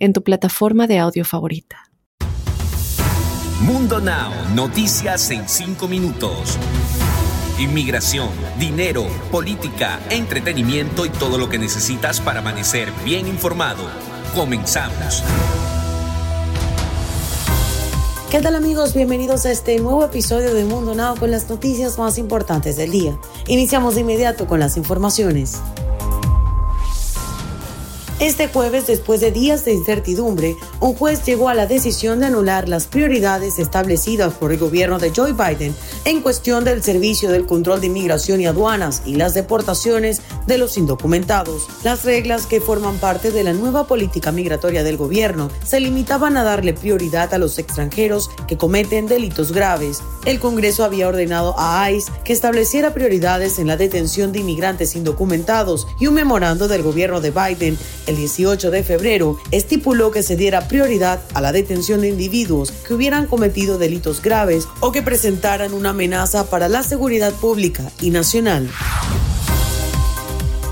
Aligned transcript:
en 0.00 0.12
tu 0.12 0.24
plataforma 0.24 0.86
de 0.86 0.98
audio 0.98 1.24
favorita. 1.24 1.90
Mundo 3.60 4.00
Now, 4.00 4.32
noticias 4.54 5.30
en 5.30 5.46
5 5.46 5.86
minutos. 5.86 6.56
Inmigración, 7.58 8.30
dinero, 8.58 9.06
política, 9.30 10.00
entretenimiento 10.08 11.04
y 11.04 11.10
todo 11.10 11.36
lo 11.36 11.50
que 11.50 11.58
necesitas 11.58 12.20
para 12.20 12.40
amanecer 12.40 12.90
bien 13.04 13.28
informado. 13.28 13.84
Comenzamos. 14.34 15.22
¿Qué 18.30 18.40
tal 18.40 18.54
amigos? 18.54 18.94
Bienvenidos 18.94 19.44
a 19.44 19.50
este 19.50 19.78
nuevo 19.78 20.04
episodio 20.04 20.54
de 20.54 20.64
Mundo 20.64 20.94
Now 20.94 21.16
con 21.16 21.30
las 21.30 21.50
noticias 21.50 21.98
más 21.98 22.16
importantes 22.16 22.76
del 22.76 22.92
día. 22.92 23.18
Iniciamos 23.48 23.96
de 23.96 24.00
inmediato 24.00 24.46
con 24.46 24.60
las 24.60 24.78
informaciones. 24.78 25.60
Este 28.20 28.48
jueves, 28.48 28.86
después 28.86 29.22
de 29.22 29.32
días 29.32 29.64
de 29.64 29.72
incertidumbre, 29.72 30.54
un 30.78 30.94
juez 30.94 31.24
llegó 31.24 31.48
a 31.48 31.54
la 31.54 31.64
decisión 31.64 32.20
de 32.20 32.26
anular 32.26 32.68
las 32.68 32.86
prioridades 32.86 33.58
establecidas 33.58 34.34
por 34.34 34.52
el 34.52 34.58
gobierno 34.58 34.98
de 34.98 35.10
Joe 35.10 35.32
Biden 35.32 35.74
en 36.04 36.20
cuestión 36.20 36.62
del 36.62 36.82
servicio 36.82 37.30
del 37.30 37.46
control 37.46 37.80
de 37.80 37.86
inmigración 37.86 38.42
y 38.42 38.46
aduanas 38.46 39.00
y 39.06 39.14
las 39.14 39.32
deportaciones 39.32 40.20
de 40.46 40.58
los 40.58 40.76
indocumentados. 40.76 41.66
Las 41.82 42.04
reglas 42.04 42.44
que 42.44 42.60
forman 42.60 42.98
parte 42.98 43.30
de 43.30 43.42
la 43.42 43.54
nueva 43.54 43.86
política 43.86 44.32
migratoria 44.32 44.84
del 44.84 44.98
gobierno 44.98 45.50
se 45.64 45.80
limitaban 45.80 46.36
a 46.36 46.44
darle 46.44 46.74
prioridad 46.74 47.32
a 47.32 47.38
los 47.38 47.58
extranjeros 47.58 48.28
que 48.46 48.58
cometen 48.58 49.06
delitos 49.06 49.50
graves. 49.50 50.02
El 50.26 50.40
Congreso 50.40 50.84
había 50.84 51.08
ordenado 51.08 51.54
a 51.56 51.90
ICE 51.90 52.12
que 52.22 52.34
estableciera 52.34 52.92
prioridades 52.92 53.58
en 53.58 53.66
la 53.66 53.78
detención 53.78 54.30
de 54.30 54.40
inmigrantes 54.40 54.94
indocumentados 54.94 55.86
y 55.98 56.06
un 56.06 56.12
memorando 56.12 56.68
del 56.68 56.82
gobierno 56.82 57.22
de 57.22 57.30
Biden 57.30 57.78
el 58.10 58.16
18 58.16 58.70
de 58.70 58.82
febrero, 58.82 59.38
estipuló 59.50 60.10
que 60.10 60.22
se 60.22 60.36
diera 60.36 60.68
prioridad 60.68 61.20
a 61.32 61.40
la 61.40 61.52
detención 61.52 62.02
de 62.02 62.08
individuos 62.08 62.70
que 62.70 62.94
hubieran 62.94 63.26
cometido 63.26 63.78
delitos 63.78 64.20
graves 64.20 64.68
o 64.80 64.92
que 64.92 65.02
presentaran 65.02 65.72
una 65.72 65.90
amenaza 65.90 66.50
para 66.50 66.68
la 66.68 66.82
seguridad 66.82 67.32
pública 67.32 67.90
y 68.00 68.10
nacional. 68.10 68.68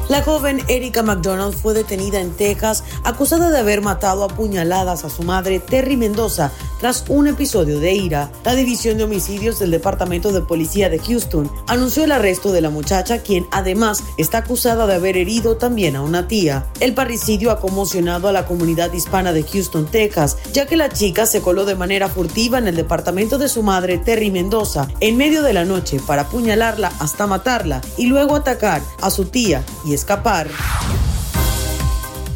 La 0.09 0.23
joven 0.23 0.62
Erika 0.69 1.03
McDonald 1.03 1.55
fue 1.55 1.75
detenida 1.75 2.19
en 2.19 2.31
Texas 2.31 2.83
acusada 3.05 3.51
de 3.51 3.59
haber 3.59 3.83
matado 3.83 4.25
a 4.25 4.28
puñaladas 4.28 5.05
a 5.05 5.11
su 5.11 5.23
madre 5.23 5.61
Terry 5.61 5.98
Mendoza 5.98 6.51
tras 6.81 7.05
un 7.09 7.27
episodio 7.27 7.78
de 7.78 7.92
ira. 7.92 8.31
La 8.42 8.55
División 8.55 8.97
de 8.97 9.05
Homicidios 9.05 9.59
del 9.59 9.70
Departamento 9.70 10.33
de 10.33 10.41
Policía 10.41 10.89
de 10.89 10.98
Houston 10.98 11.51
anunció 11.67 12.05
el 12.05 12.12
arresto 12.12 12.53
de 12.53 12.62
la 12.62 12.70
muchacha, 12.70 13.19
quien 13.19 13.47
además 13.51 14.03
está 14.17 14.39
acusada 14.39 14.86
de 14.86 14.95
haber 14.95 15.19
herido 15.19 15.59
también 15.59 15.95
a 15.95 16.03
una 16.03 16.27
tía. 16.27 16.67
El 16.81 16.95
parricidio 16.95 17.51
ha 17.51 17.61
conmocionado 17.61 18.29
a 18.29 18.33
la 18.33 18.47
comunidad 18.47 18.92
hispana 18.92 19.34
de 19.34 19.42
Houston, 19.42 19.86
Texas, 19.86 20.39
ya 20.55 20.67
que 20.67 20.77
la 20.77 20.89
chica 20.89 21.27
se 21.27 21.42
coló 21.42 21.67
de 21.67 21.75
manera 21.75 22.09
furtiva 22.09 22.56
en 22.56 22.69
el 22.69 22.77
departamento 22.77 23.36
de 23.36 23.48
su 23.48 23.62
madre 23.62 23.98
Terry 23.98 24.31
Mendoza 24.31 24.89
en 25.01 25.19
medio 25.19 25.42
de 25.42 25.53
la 25.53 25.67
noche 25.67 26.01
para 26.06 26.23
apuñalarla 26.23 26.92
hasta 26.98 27.27
matarla 27.27 27.83
y 27.98 28.06
luego 28.06 28.36
atacar 28.36 28.80
a 29.02 29.11
su 29.11 29.27
tía 29.27 29.64
y 29.85 29.98
escapar. 29.98 30.47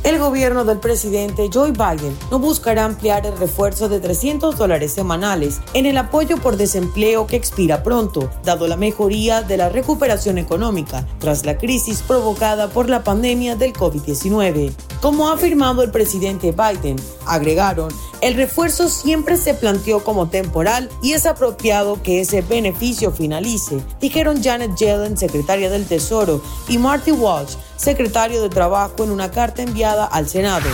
El 0.03 0.19
gobierno 0.19 0.65
del 0.65 0.79
presidente 0.79 1.49
Joe 1.53 1.71
Biden 1.71 2.19
no 2.29 2.41
buscará 2.41 2.85
ampliar 2.85 3.25
el 3.25 3.39
refuerzo 3.39 3.89
de 3.89 4.01
300 4.01 4.59
dólares 4.59 4.93
semanales 4.93 5.61
en 5.75 5.87
el 5.87 5.97
apoyo 5.97 6.39
por 6.39 6.57
desempleo 6.57 7.29
que 7.29 7.37
expira 7.37 7.85
pronto, 7.85 8.29
dado 8.43 8.67
la 8.67 8.77
mejoría 8.77 9.43
de 9.43 9.57
la 9.57 9.69
recuperación 9.69 10.39
económica 10.39 11.07
tras 11.21 11.47
la 11.47 11.57
crisis 11.57 12.03
provocada 12.03 12.69
por 12.69 12.91
la 12.91 13.05
pandemia 13.05 13.55
del 13.55 13.73
COVID-19. 13.73 14.73
Como 15.03 15.29
ha 15.29 15.33
afirmado 15.33 15.83
el 15.83 15.91
presidente 15.91 16.53
Biden, 16.53 16.95
agregaron, 17.27 17.93
el 18.21 18.35
refuerzo 18.35 18.89
siempre 18.89 19.37
se 19.37 19.53
planteó 19.53 20.05
como 20.05 20.29
temporal 20.29 20.89
y 21.03 21.15
es 21.15 21.27
apropiado 21.27 22.01
que 22.05 22.21
ese 22.21 22.41
beneficio 22.41 23.11
finalice, 23.11 23.83
dijeron 24.01 24.41
Janet 24.41 24.77
Yellen, 24.77 25.17
secretaria 25.17 25.71
del 25.71 25.87
Tesoro, 25.87 26.41
y 26.69 26.79
Marty 26.79 27.11
Walsh, 27.11 27.57
secretario 27.75 28.41
de 28.41 28.49
Trabajo, 28.49 29.03
en 29.03 29.11
una 29.11 29.33
carta 29.33 29.63
enviada 29.63 30.05
al 30.05 30.29
Senado. 30.29 30.71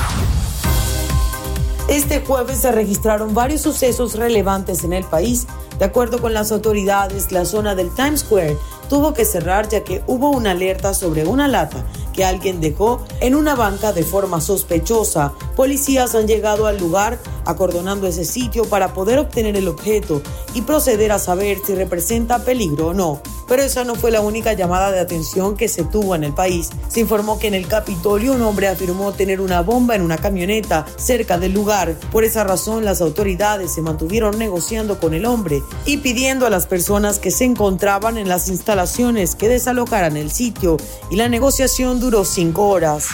Este 1.89 2.21
jueves 2.21 2.59
se 2.59 2.71
registraron 2.71 3.33
varios 3.33 3.63
sucesos 3.63 4.15
relevantes 4.15 4.85
en 4.85 4.93
el 4.93 5.05
país. 5.05 5.47
De 5.79 5.87
acuerdo 5.87 6.21
con 6.21 6.35
las 6.35 6.53
autoridades, 6.53 7.33
la 7.33 7.47
zona 7.47 7.75
del 7.75 7.89
Times 7.95 8.21
Square 8.21 8.59
tuvo 8.91 9.15
que 9.15 9.25
cerrar 9.25 9.71
ya 9.71 9.85
que 9.85 10.03
hubo 10.07 10.29
una 10.29 10.51
alerta 10.51 10.93
sobre 10.93 11.25
una 11.25 11.49
lata 11.49 11.83
que 12.19 12.25
alguien 12.25 12.61
dejó 12.61 13.01
en 13.21 13.37
una 13.37 13.55
banca 13.55 13.93
de 13.93 14.03
forma 14.03 14.41
sospechosa. 14.41 15.35
Policías 15.55 16.17
han 16.17 16.27
llegado 16.27 16.67
al 16.67 16.77
lugar 16.77 17.21
acordonando 17.49 18.07
ese 18.07 18.27
sitio 18.27 18.67
para 18.67 18.93
poder 18.93 19.19
obtener 19.19 19.57
el 19.57 19.69
objeto 19.69 20.23
y 20.55 20.63
proceder 20.63 21.13
a 21.13 21.19
saber 21.19 21.59
si 21.67 21.75
representa 21.75 22.45
peligro 22.45 22.89
o 22.89 22.95
no. 22.95 23.21
Pero 23.49 23.63
esa 23.63 23.83
no 23.85 23.95
fue 23.95 24.11
la 24.11 24.21
única 24.21 24.53
llamada 24.53 24.93
de 24.93 25.01
atención 25.01 25.57
que 25.57 25.69
se 25.69 25.83
tuvo 25.83 26.15
en 26.15 26.23
el 26.23 26.35
país. 26.35 26.69
Se 26.89 27.01
informó 27.01 27.39
que 27.39 27.49
en 27.49 27.55
el 27.55 27.67
Capitolio 27.67 28.35
un 28.35 28.43
hombre 28.43 28.69
afirmó 28.69 29.13
tener 29.13 29.41
una 29.41 29.63
bomba 29.63 29.97
en 29.97 30.03
una 30.03 30.19
camioneta 30.19 30.85
cerca 30.97 31.39
del 31.39 31.55
lugar. 31.55 31.95
Por 32.13 32.25
esa 32.25 32.45
razón 32.45 32.85
las 32.85 33.01
autoridades 33.01 33.73
se 33.73 33.81
mantuvieron 33.81 34.39
negociando 34.39 35.01
con 35.01 35.15
el 35.15 35.25
hombre 35.25 35.63
y 35.87 35.97
pidiendo 35.97 36.47
a 36.47 36.51
las 36.51 36.67
personas 36.67 37.19
que 37.19 37.31
se 37.31 37.45
encontraban 37.45 38.19
en 38.19 38.29
las 38.29 38.49
instalaciones 38.49 39.35
que 39.35 39.49
desalojaran 39.49 40.19
el 40.19 40.31
sitio 40.31 40.77
y 41.11 41.17
la 41.17 41.31
negociación 41.31 41.99
duró 42.01 42.27
cinco 42.27 42.69
horas. 42.69 43.07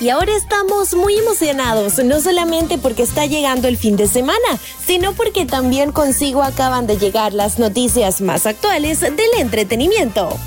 Y 0.00 0.08
ahora 0.08 0.34
estamos 0.34 0.94
muy 0.94 1.14
emocionados, 1.18 2.02
no 2.02 2.22
solamente 2.22 2.78
porque 2.78 3.02
está 3.02 3.26
llegando 3.26 3.68
el 3.68 3.76
fin 3.76 3.96
de 3.96 4.08
semana, 4.08 4.58
sino 4.82 5.12
porque 5.12 5.44
también 5.44 5.92
consigo 5.92 6.42
acaban 6.42 6.86
de 6.86 6.96
llegar 6.96 7.34
las 7.34 7.58
noticias 7.58 8.22
más 8.22 8.46
actuales 8.46 9.00
del 9.00 9.18
entretenimiento. 9.38 10.38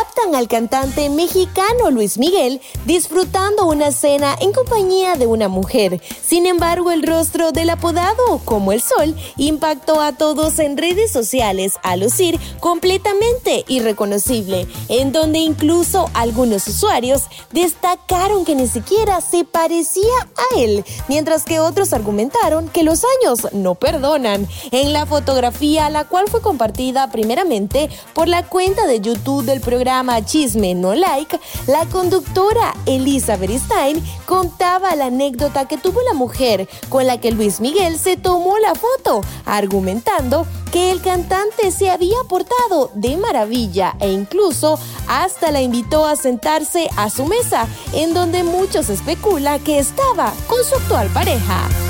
Captan 0.00 0.34
al 0.34 0.48
cantante 0.48 1.10
mexicano 1.10 1.90
Luis 1.90 2.16
Miguel 2.16 2.62
disfrutando 2.86 3.66
una 3.66 3.92
cena 3.92 4.34
en 4.40 4.50
compañía 4.50 5.16
de 5.16 5.26
una 5.26 5.48
mujer. 5.48 6.00
Sin 6.22 6.46
embargo, 6.46 6.90
el 6.90 7.02
rostro 7.02 7.52
del 7.52 7.68
apodado 7.68 8.40
como 8.46 8.72
el 8.72 8.80
sol 8.80 9.14
impactó 9.36 10.00
a 10.00 10.12
todos 10.12 10.58
en 10.58 10.78
redes 10.78 11.12
sociales 11.12 11.74
a 11.82 11.96
lucir 11.96 12.40
completamente 12.60 13.66
irreconocible, 13.68 14.66
en 14.88 15.12
donde 15.12 15.40
incluso 15.40 16.08
algunos 16.14 16.66
usuarios 16.66 17.24
destacaron 17.52 18.46
que 18.46 18.54
ni 18.54 18.68
siquiera 18.68 19.20
se 19.20 19.44
parecía 19.44 20.28
a 20.34 20.60
él, 20.60 20.82
mientras 21.08 21.44
que 21.44 21.60
otros 21.60 21.92
argumentaron 21.92 22.70
que 22.70 22.84
los 22.84 23.02
años 23.20 23.52
no 23.52 23.74
perdonan. 23.74 24.48
En 24.70 24.94
la 24.94 25.04
fotografía, 25.04 25.90
la 25.90 26.04
cual 26.04 26.26
fue 26.28 26.40
compartida 26.40 27.10
primeramente 27.10 27.90
por 28.14 28.28
la 28.28 28.46
cuenta 28.46 28.86
de 28.86 29.00
YouTube 29.00 29.44
del 29.44 29.60
programa 29.60 29.90
Chisme 30.24 30.74
No 30.74 30.94
Like, 30.94 31.38
la 31.66 31.84
conductora 31.86 32.74
Elizabeth 32.86 33.50
Stein 33.50 34.02
contaba 34.26 34.96
la 34.96 35.06
anécdota 35.06 35.68
que 35.68 35.76
tuvo 35.76 36.00
la 36.02 36.14
mujer 36.14 36.68
con 36.88 37.06
la 37.06 37.20
que 37.20 37.32
Luis 37.32 37.60
Miguel 37.60 37.98
se 37.98 38.16
tomó 38.16 38.58
la 38.58 38.74
foto, 38.74 39.20
argumentando 39.44 40.46
que 40.72 40.90
el 40.90 41.02
cantante 41.02 41.70
se 41.70 41.90
había 41.90 42.16
portado 42.28 42.90
de 42.94 43.16
maravilla 43.18 43.94
e 44.00 44.10
incluso 44.10 44.78
hasta 45.06 45.50
la 45.50 45.60
invitó 45.60 46.06
a 46.06 46.16
sentarse 46.16 46.88
a 46.96 47.10
su 47.10 47.26
mesa, 47.26 47.66
en 47.92 48.14
donde 48.14 48.42
muchos 48.42 48.88
especula 48.88 49.58
que 49.58 49.78
estaba 49.78 50.32
con 50.48 50.64
su 50.64 50.76
actual 50.76 51.08
pareja. 51.08 51.89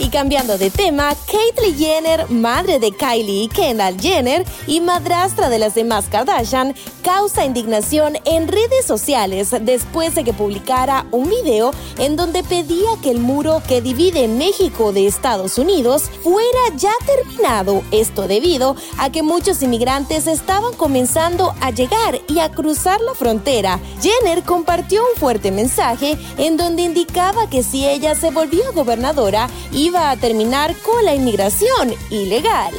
Y 0.00 0.10
cambiando 0.10 0.58
de 0.58 0.70
tema, 0.70 1.14
Caitlyn 1.26 1.76
Jenner, 1.76 2.30
madre 2.30 2.78
de 2.78 2.92
Kylie 2.92 3.44
y 3.44 3.48
Kendall 3.48 4.00
Jenner 4.00 4.44
y 4.68 4.80
madrastra 4.80 5.48
de 5.48 5.58
las 5.58 5.74
demás 5.74 6.06
Kardashian, 6.08 6.74
causa 7.02 7.44
indignación 7.44 8.16
en 8.24 8.46
redes 8.46 8.86
sociales 8.86 9.50
después 9.62 10.14
de 10.14 10.22
que 10.22 10.32
publicara 10.32 11.06
un 11.10 11.28
video 11.28 11.72
en 11.98 12.14
donde 12.14 12.44
pedía 12.44 12.90
que 13.02 13.10
el 13.10 13.18
muro 13.18 13.60
que 13.66 13.80
divide 13.80 14.28
México 14.28 14.92
de 14.92 15.06
Estados 15.06 15.58
Unidos 15.58 16.10
fuera 16.22 16.76
ya 16.76 16.92
terminado. 17.04 17.82
Esto 17.90 18.28
debido 18.28 18.76
a 18.98 19.10
que 19.10 19.24
muchos 19.24 19.62
inmigrantes 19.62 20.28
estaban 20.28 20.74
comenzando 20.74 21.54
a 21.60 21.70
llegar 21.70 22.20
y 22.28 22.38
a 22.38 22.50
cruzar 22.50 23.00
la 23.00 23.14
frontera. 23.14 23.80
Jenner 24.00 24.44
compartió 24.44 25.02
un 25.02 25.18
fuerte 25.18 25.50
mensaje 25.50 26.16
en 26.36 26.56
donde 26.56 26.82
indicaba 26.82 27.50
que 27.50 27.64
si 27.64 27.84
ella 27.84 28.14
se 28.14 28.30
volvía 28.30 28.70
gobernadora, 28.72 29.48
iba 29.88 30.10
a 30.10 30.16
terminar 30.16 30.74
con 30.82 31.04
la 31.04 31.14
inmigración 31.14 31.94
ilegal. 32.10 32.72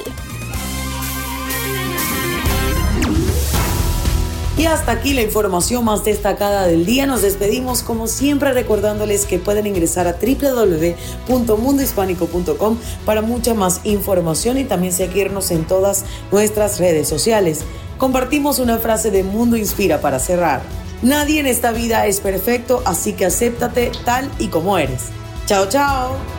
Y 4.57 4.65
hasta 4.65 4.91
aquí 4.91 5.13
la 5.13 5.21
información 5.21 5.85
más 5.85 6.03
destacada 6.03 6.67
del 6.67 6.85
día. 6.85 7.07
Nos 7.07 7.21
despedimos 7.21 7.81
como 7.81 8.07
siempre 8.07 8.51
recordándoles 8.53 9.25
que 9.25 9.39
pueden 9.39 9.65
ingresar 9.65 10.05
a 10.07 10.17
www.mundohispánico.com 10.21 12.77
para 13.05 13.21
mucha 13.21 13.53
más 13.53 13.79
información 13.85 14.57
y 14.57 14.65
también 14.65 14.91
seguirnos 14.93 15.51
en 15.51 15.65
todas 15.65 16.03
nuestras 16.31 16.77
redes 16.77 17.07
sociales. 17.07 17.61
Compartimos 17.97 18.59
una 18.59 18.77
frase 18.77 19.11
de 19.11 19.23
Mundo 19.23 19.55
Inspira 19.55 20.01
para 20.01 20.19
cerrar. 20.19 20.61
Nadie 21.01 21.39
en 21.39 21.47
esta 21.47 21.71
vida 21.71 22.05
es 22.05 22.19
perfecto, 22.19 22.83
así 22.85 23.13
que 23.13 23.25
acéptate 23.25 23.93
tal 24.03 24.29
y 24.39 24.49
como 24.49 24.77
eres. 24.77 25.05
Chao, 25.45 25.69
chao. 25.69 26.38